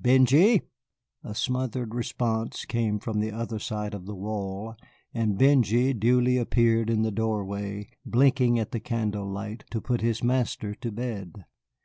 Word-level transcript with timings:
Benjy!" 0.00 0.62
A 1.22 1.36
smothered 1.36 1.94
response 1.94 2.64
came 2.64 2.98
from 2.98 3.20
the 3.20 3.30
other 3.30 3.60
side 3.60 3.94
of 3.94 4.06
the 4.06 4.14
wall, 4.16 4.74
and 5.12 5.38
Benjy 5.38 5.92
duly 5.94 6.36
appeared 6.36 6.90
in 6.90 7.02
the 7.02 7.12
doorway, 7.12 7.88
blinking 8.04 8.58
at 8.58 8.72
the 8.72 8.80
candlelight, 8.80 9.62
to 9.70 9.80
put 9.80 10.00
his 10.00 10.20
master 10.20 10.74
to 10.74 10.90
bed. 10.90 11.44